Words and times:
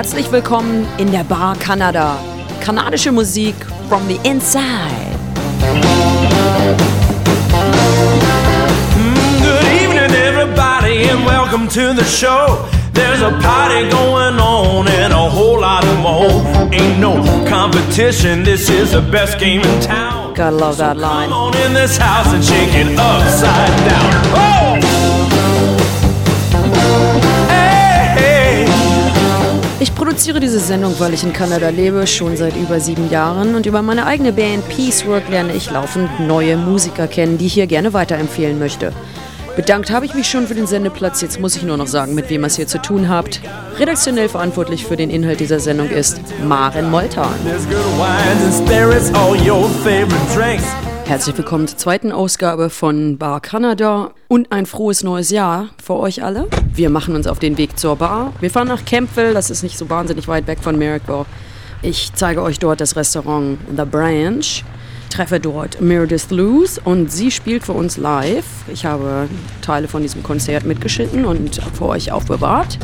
Herzlich 0.00 0.32
willkommen 0.32 0.86
in 0.96 1.12
der 1.12 1.24
Bar 1.24 1.54
Kanada. 1.58 2.16
Kanadische 2.62 3.12
Musik 3.12 3.54
from 3.86 4.08
the 4.08 4.18
inside. 4.26 4.64
Good 9.42 9.66
evening, 9.82 10.10
everybody, 10.16 11.10
and 11.10 11.26
welcome 11.26 11.68
to 11.68 11.92
the 11.92 12.04
show. 12.04 12.66
There's 12.94 13.20
a 13.20 13.30
party 13.42 13.90
going 13.90 14.40
on 14.40 14.88
and 14.88 15.12
a 15.12 15.28
whole 15.28 15.60
lot 15.60 15.84
more. 15.98 16.30
Ain't 16.72 16.98
no 16.98 17.22
competition, 17.46 18.42
this 18.42 18.70
is 18.70 18.92
the 18.92 19.02
best 19.02 19.38
game 19.38 19.60
in 19.60 19.80
town. 19.82 20.32
Gotta 20.32 20.56
love 20.56 20.78
that 20.78 20.96
line. 20.96 21.28
Come 21.28 21.52
on 21.52 21.56
in 21.58 21.74
this 21.74 21.98
house 21.98 22.32
and 22.32 22.42
shake 22.42 22.72
it 22.72 22.98
upside 22.98 23.76
down. 23.86 24.12
Oh! 24.34 25.19
Produziere 30.20 30.40
diese 30.40 30.60
Sendung, 30.60 30.94
weil 30.98 31.14
ich 31.14 31.24
in 31.24 31.32
Kanada 31.32 31.70
lebe, 31.70 32.06
schon 32.06 32.36
seit 32.36 32.54
über 32.54 32.78
sieben 32.78 33.08
Jahren. 33.08 33.54
Und 33.54 33.64
über 33.64 33.80
meine 33.80 34.04
eigene 34.04 34.34
Band 34.34 34.68
Peacework 34.68 35.30
lerne 35.30 35.54
ich 35.54 35.70
laufend 35.70 36.10
neue 36.20 36.58
Musiker 36.58 37.08
kennen, 37.08 37.38
die 37.38 37.46
ich 37.46 37.54
hier 37.54 37.66
gerne 37.66 37.94
weiterempfehlen 37.94 38.58
möchte. 38.58 38.92
Bedankt 39.56 39.90
habe 39.90 40.04
ich 40.04 40.12
mich 40.12 40.28
schon 40.28 40.46
für 40.46 40.54
den 40.54 40.66
Sendeplatz. 40.66 41.22
Jetzt 41.22 41.40
muss 41.40 41.56
ich 41.56 41.62
nur 41.62 41.78
noch 41.78 41.86
sagen, 41.86 42.14
mit 42.14 42.28
wem 42.28 42.42
ihr 42.42 42.48
es 42.48 42.56
hier 42.56 42.66
zu 42.66 42.82
tun 42.82 43.08
habt. 43.08 43.40
Redaktionell 43.78 44.28
verantwortlich 44.28 44.84
für 44.84 44.98
den 44.98 45.08
Inhalt 45.08 45.40
dieser 45.40 45.58
Sendung 45.58 45.88
ist 45.88 46.20
Maren 46.44 46.90
Moltan. 46.90 47.32
Herzlich 51.10 51.36
willkommen 51.36 51.66
zur 51.66 51.76
zweiten 51.76 52.12
Ausgabe 52.12 52.70
von 52.70 53.18
Bar 53.18 53.40
Kanada 53.40 54.12
und 54.28 54.52
ein 54.52 54.64
frohes 54.64 55.02
neues 55.02 55.30
Jahr 55.30 55.70
für 55.82 55.96
euch 55.96 56.22
alle. 56.22 56.46
Wir 56.72 56.88
machen 56.88 57.16
uns 57.16 57.26
auf 57.26 57.40
den 57.40 57.58
Weg 57.58 57.76
zur 57.80 57.96
Bar. 57.96 58.32
Wir 58.38 58.48
fahren 58.48 58.68
nach 58.68 58.84
Campville, 58.84 59.34
das 59.34 59.50
ist 59.50 59.64
nicht 59.64 59.76
so 59.76 59.90
wahnsinnig 59.90 60.28
weit 60.28 60.46
weg 60.46 60.60
von 60.62 60.78
Marrickville. 60.78 61.26
Ich 61.82 62.12
zeige 62.14 62.42
euch 62.42 62.60
dort 62.60 62.80
das 62.80 62.94
Restaurant 62.94 63.58
The 63.76 63.84
Branch, 63.84 64.62
treffe 65.10 65.40
dort 65.40 65.80
Meredith 65.80 66.30
Luz 66.30 66.80
und 66.84 67.10
sie 67.10 67.32
spielt 67.32 67.64
für 67.64 67.72
uns 67.72 67.96
live. 67.96 68.46
Ich 68.72 68.84
habe 68.84 69.28
Teile 69.62 69.88
von 69.88 70.02
diesem 70.02 70.22
Konzert 70.22 70.64
mitgeschnitten 70.64 71.24
und 71.24 71.60
für 71.74 71.86
euch 71.86 72.12
aufbewahrt. 72.12 72.78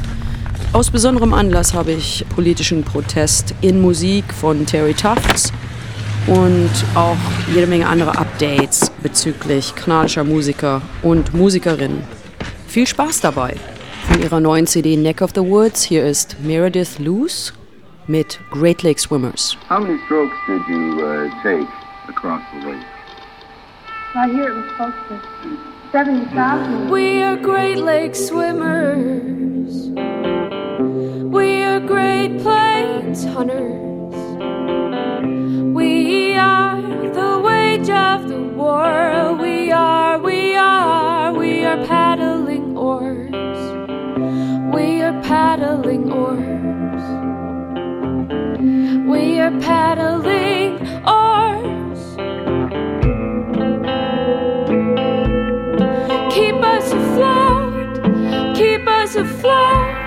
Aus 0.72 0.90
besonderem 0.90 1.32
Anlass 1.32 1.74
habe 1.74 1.92
ich 1.92 2.26
politischen 2.34 2.82
Protest 2.82 3.54
in 3.60 3.80
Musik 3.80 4.24
von 4.34 4.66
Terry 4.66 4.94
Tufts 4.94 5.52
und 6.26 6.70
auch 6.94 7.16
jede 7.54 7.66
Menge 7.66 7.86
andere 7.86 8.18
Updates 8.18 8.90
bezüglich 9.02 9.74
kanadischer 9.74 10.24
Musiker 10.24 10.82
und 11.02 11.34
Musikerinnen. 11.34 12.02
Viel 12.66 12.86
Spaß 12.86 13.20
dabei! 13.20 13.56
Von 14.08 14.22
ihrer 14.22 14.40
neuen 14.40 14.66
CD 14.66 14.96
Neck 14.96 15.20
of 15.22 15.30
the 15.34 15.40
Woods 15.40 15.82
hier 15.82 16.04
ist 16.04 16.36
Meredith 16.42 16.98
Luz 16.98 17.52
mit 18.06 18.38
Great 18.50 18.82
Lake 18.82 19.00
Swimmers. 19.00 19.56
How 19.68 19.80
many 19.80 19.98
strokes 20.06 20.36
did 20.46 20.62
you 20.68 21.04
uh, 21.04 21.28
take 21.42 21.68
across 22.08 22.42
the 22.52 22.68
lake? 22.68 22.86
I 24.14 24.28
hear 24.30 24.48
it 24.48 24.54
was 24.54 24.64
supposed 24.70 24.96
to 25.08 25.76
70,000. 25.92 26.90
We 26.90 27.22
are 27.22 27.36
Great 27.36 27.78
Lake 27.78 28.14
swimmers. 28.14 29.90
We 31.30 31.64
are 31.64 31.80
Great 31.80 32.40
Plains 32.42 33.24
hunters. 33.24 33.95
We 49.46 49.52
are 49.52 49.60
paddling 49.60 50.74
oars. 51.06 52.16
Keep 56.34 56.56
us 56.64 56.92
afloat, 56.92 58.56
keep 58.56 58.88
us 58.88 59.14
afloat 59.14 60.05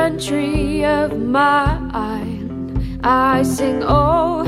Country 0.00 0.82
of 0.86 1.20
mine, 1.20 3.00
I 3.04 3.42
sing, 3.42 3.82
oh, 3.84 4.39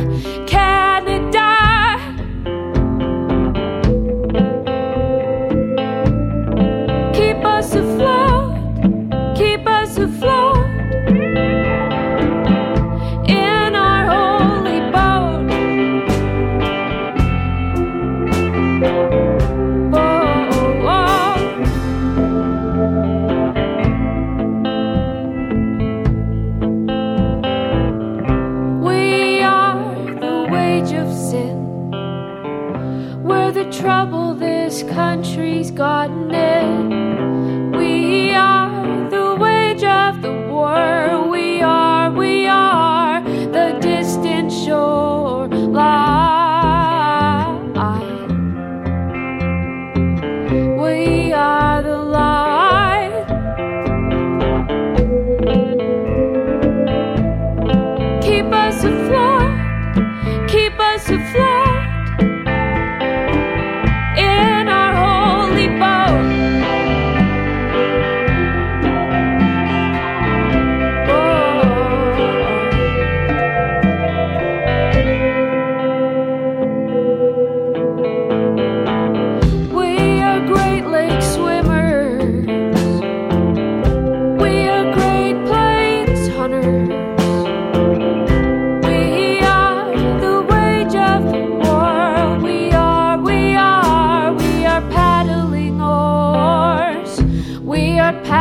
trouble 33.82 34.32
this 34.32 34.84
country's 34.84 35.72
gotten 35.72 36.32
in. 36.32 36.91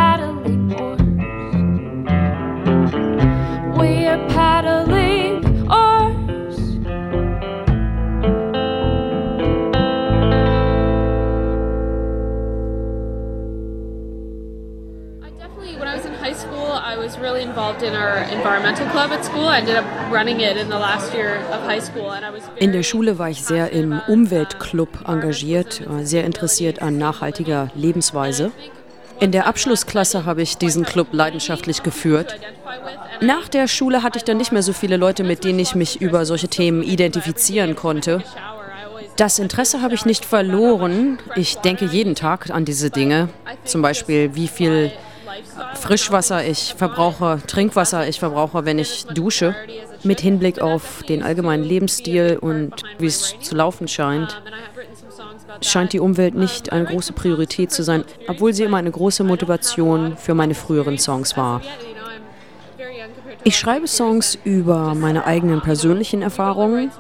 paddling 0.01 0.74
oars. 0.81 1.01
We 3.80 3.92
are 4.12 4.21
paddling 4.30 5.36
oars. 5.69 6.57
When 15.80 15.88
I 15.88 15.95
was 15.95 16.06
in 16.06 16.13
high 16.13 16.33
I 16.92 16.98
was 16.98 17.18
really 17.19 17.44
involved 17.44 17.83
in 17.83 17.94
our 17.94 18.18
environmental 18.38 18.88
club 18.88 19.12
at 19.12 19.24
school. 19.24 19.48
I 19.48 19.59
ended 19.59 19.75
up 19.75 19.86
running 20.12 20.39
it 20.42 20.57
in 20.57 20.69
the 20.69 20.80
last 20.80 21.13
year 21.13 21.38
of 21.53 21.62
high. 21.62 21.80
In 22.57 22.71
der 22.71 22.83
Schule 22.83 23.18
war 23.19 23.30
ich 23.30 23.44
sehr 23.44 23.71
im 23.71 24.01
Umweltclub 24.07 25.07
engagiert, 25.07 25.81
äh, 25.81 26.06
sehr 26.06 26.24
interessiert 26.25 26.81
an 26.81 26.98
nachhaltiger 26.98 27.69
Lebensweise. 27.75 28.51
In 29.21 29.31
der 29.31 29.45
Abschlussklasse 29.45 30.25
habe 30.25 30.41
ich 30.41 30.57
diesen 30.57 30.83
Club 30.83 31.09
leidenschaftlich 31.12 31.83
geführt. 31.83 32.35
Nach 33.21 33.47
der 33.47 33.68
Schule 33.68 34.01
hatte 34.01 34.18
ich 34.18 34.23
dann 34.23 34.38
nicht 34.38 34.51
mehr 34.51 34.63
so 34.63 34.73
viele 34.73 34.97
Leute, 34.97 35.23
mit 35.23 35.44
denen 35.44 35.59
ich 35.59 35.75
mich 35.75 36.01
über 36.01 36.25
solche 36.25 36.47
Themen 36.47 36.81
identifizieren 36.81 37.75
konnte. 37.75 38.23
Das 39.18 39.38
Interesse 39.38 39.83
habe 39.83 39.94
ich 39.94 40.06
nicht 40.06 40.25
verloren. 40.25 41.19
Ich 41.35 41.57
denke 41.57 41.85
jeden 41.85 42.15
Tag 42.15 42.50
an 42.50 42.65
diese 42.65 42.89
Dinge. 42.89 43.29
Zum 43.63 43.83
Beispiel, 43.83 44.33
wie 44.33 44.47
viel 44.47 44.91
Frischwasser 45.75 46.44
ich 46.44 46.74
verbrauche, 46.75 47.44
Trinkwasser 47.45 48.07
ich 48.07 48.19
verbrauche, 48.19 48.65
wenn 48.65 48.79
ich 48.79 49.06
dusche. 49.06 49.56
Mit 50.03 50.19
Hinblick 50.19 50.59
auf 50.59 51.03
den 51.07 51.21
allgemeinen 51.21 51.63
Lebensstil 51.63 52.39
und 52.41 52.74
wie 52.97 53.06
es 53.06 53.35
zu 53.39 53.53
laufen 53.53 53.88
scheint, 53.88 54.41
scheint 55.62 55.94
die 55.94 56.00
Umwelt 56.00 56.36
nicht 56.36 56.71
eine 56.71 56.86
große 56.86 57.13
Priorität 57.13 57.71
zu 57.71 57.83
sein, 57.83 58.03
obwohl 58.27 58.53
sie 58.53 58.63
immer 58.63 58.77
eine 58.77 58.92
große 58.92 59.24
Motivation 59.24 60.18
für 60.18 60.33
meine 60.33 60.56
früheren 60.56 60.98
Songs 60.98 61.36
war. 61.36 61.62
Ich 63.44 63.57
schreibe 63.57 63.88
Songs 63.88 64.38
über 64.44 64.94
meine 64.94 65.25
eigenen 65.25 65.62
persönlichen 65.62 66.21
Erfahrungen, 66.21 66.92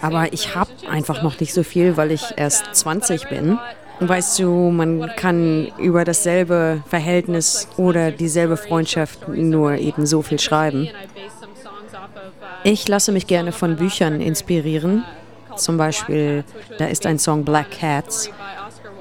aber 0.00 0.32
ich 0.32 0.54
habe 0.54 0.70
einfach 0.88 1.22
noch 1.22 1.38
nicht 1.38 1.52
so 1.52 1.62
viel, 1.62 1.96
weil 1.98 2.10
ich 2.12 2.22
erst 2.36 2.74
20 2.74 3.28
bin. 3.28 3.58
Weißt 4.00 4.38
du, 4.38 4.70
man 4.70 5.14
kann 5.16 5.70
über 5.78 6.04
dasselbe 6.04 6.82
Verhältnis 6.88 7.68
oder 7.76 8.10
dieselbe 8.10 8.56
Freundschaft 8.56 9.28
nur 9.28 9.74
eben 9.74 10.06
so 10.06 10.22
viel 10.22 10.40
schreiben. 10.40 10.88
Ich 12.64 12.88
lasse 12.88 13.12
mich 13.12 13.26
gerne 13.26 13.52
von 13.52 13.76
Büchern 13.76 14.20
inspirieren. 14.20 15.04
Zum 15.56 15.76
Beispiel, 15.76 16.44
da 16.78 16.86
ist 16.86 17.06
ein 17.06 17.18
Song 17.18 17.44
Black 17.44 17.70
Cats. 17.70 18.30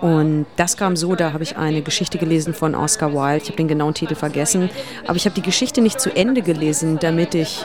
Und 0.01 0.47
das 0.55 0.77
kam 0.77 0.95
so, 0.95 1.15
da 1.15 1.31
habe 1.31 1.43
ich 1.43 1.57
eine 1.57 1.81
Geschichte 1.83 2.17
gelesen 2.17 2.53
von 2.53 2.73
Oscar 2.73 3.13
Wilde. 3.13 3.43
Ich 3.43 3.49
habe 3.49 3.57
den 3.57 3.67
genauen 3.67 3.93
Titel 3.93 4.15
vergessen. 4.15 4.69
Aber 5.05 5.15
ich 5.15 5.25
habe 5.25 5.35
die 5.35 5.43
Geschichte 5.43 5.81
nicht 5.81 5.99
zu 5.99 6.15
Ende 6.15 6.41
gelesen, 6.41 6.97
damit 6.99 7.35
ich 7.35 7.63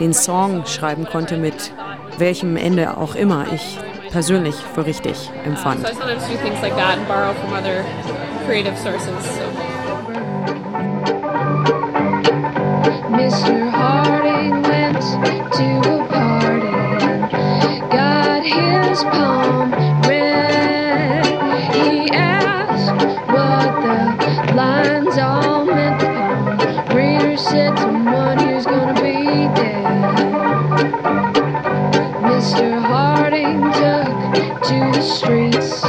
den 0.00 0.14
Song 0.14 0.64
schreiben 0.66 1.04
konnte, 1.04 1.36
mit 1.36 1.72
welchem 2.18 2.56
Ende 2.56 2.96
auch 2.96 3.14
immer 3.14 3.46
ich 3.52 3.78
persönlich 4.10 4.54
für 4.74 4.86
richtig 4.86 5.30
empfand. 5.44 5.86
So 5.86 5.92
I 5.92 5.94
sometimes 5.94 6.28
do 6.28 6.36
things 6.38 6.62
like 6.62 6.76
that 6.76 6.98
and 6.98 7.06
borrow 7.08 7.34
from 7.34 7.52
other 7.52 7.84
creative 8.46 8.76
sources. 8.78 9.08
So. 9.36 9.44
Mr. 13.10 13.70
Harding 13.70 14.62
went 14.62 15.00
to 15.52 15.83
said, 27.36 27.78
"Someone 27.78 28.38
who's 28.38 28.66
gonna 28.66 28.94
be 29.02 29.48
dead." 29.54 29.84
Mr. 32.22 32.80
Harding 32.80 33.62
took 33.72 34.62
to 34.68 34.78
the 34.92 35.02
streets 35.02 35.82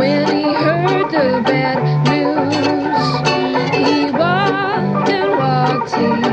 when 0.00 0.26
he 0.36 0.54
heard 0.54 1.10
the 1.10 1.42
bad 1.44 1.80
news. 2.08 3.04
He 3.74 4.10
walked 4.12 5.10
and 5.10 5.30
walked, 5.38 6.27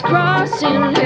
black 0.00 0.48
cats 0.48 0.62
crossing 0.62 1.01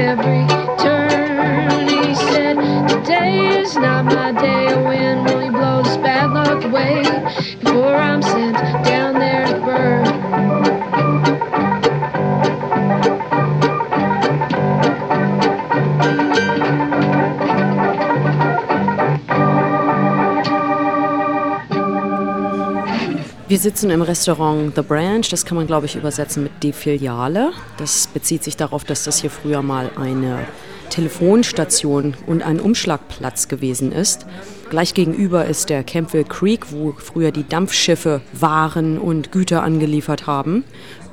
Wir 23.56 23.62
sitzen 23.62 23.88
im 23.88 24.02
Restaurant 24.02 24.74
The 24.76 24.82
Branch, 24.82 25.22
das 25.30 25.46
kann 25.46 25.56
man 25.56 25.66
glaube 25.66 25.86
ich 25.86 25.96
übersetzen 25.96 26.42
mit 26.42 26.62
die 26.62 26.74
Filiale. 26.74 27.52
Das 27.78 28.06
bezieht 28.06 28.44
sich 28.44 28.54
darauf, 28.58 28.84
dass 28.84 29.04
das 29.04 29.22
hier 29.22 29.30
früher 29.30 29.62
mal 29.62 29.90
eine 29.96 30.46
Telefonstation 30.90 32.12
und 32.26 32.42
ein 32.42 32.60
Umschlagplatz 32.60 33.48
gewesen 33.48 33.92
ist. 33.92 34.26
Gleich 34.68 34.92
gegenüber 34.92 35.46
ist 35.46 35.70
der 35.70 35.84
Campbell 35.84 36.24
Creek, 36.24 36.70
wo 36.70 36.92
früher 36.98 37.32
die 37.32 37.48
Dampfschiffe 37.48 38.20
Waren 38.34 38.98
und 38.98 39.32
Güter 39.32 39.62
angeliefert 39.62 40.26
haben. 40.26 40.62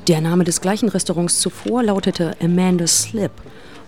Der 0.09 0.19
Name 0.19 0.43
des 0.43 0.59
gleichen 0.59 0.89
Restaurants 0.89 1.39
zuvor 1.39 1.81
lautete 1.81 2.35
Amanda 2.41 2.87
Slip. 2.87 3.31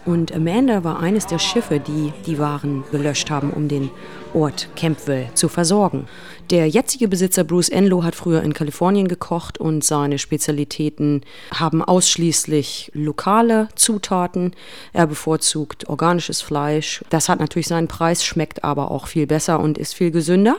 Und 0.05 0.35
Amanda 0.35 0.83
war 0.83 0.99
eines 0.99 1.25
der 1.25 1.39
Schiffe, 1.39 1.79
die 1.79 2.13
die 2.27 2.37
Waren 2.37 2.83
gelöscht 2.91 3.31
haben, 3.31 3.49
um 3.49 3.67
den 3.67 3.89
Ort 4.35 4.69
Campbell 4.75 5.29
zu 5.33 5.49
versorgen. 5.49 6.07
Der 6.51 6.67
jetzige 6.69 7.07
Besitzer 7.07 7.43
Bruce 7.43 7.69
Enlow 7.69 8.03
hat 8.03 8.13
früher 8.13 8.43
in 8.43 8.53
Kalifornien 8.53 9.07
gekocht 9.07 9.57
und 9.57 9.83
seine 9.83 10.19
Spezialitäten 10.19 11.21
haben 11.51 11.81
ausschließlich 11.83 12.91
lokale 12.93 13.67
Zutaten. 13.73 14.53
Er 14.93 15.07
bevorzugt 15.07 15.89
organisches 15.89 16.41
Fleisch. 16.41 17.03
Das 17.09 17.27
hat 17.27 17.39
natürlich 17.39 17.67
seinen 17.67 17.87
Preis, 17.87 18.23
schmeckt 18.23 18.63
aber 18.63 18.91
auch 18.91 19.07
viel 19.07 19.25
besser 19.25 19.59
und 19.59 19.79
ist 19.79 19.95
viel 19.95 20.11
gesünder. 20.11 20.57